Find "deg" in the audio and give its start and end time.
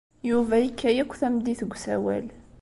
1.63-1.73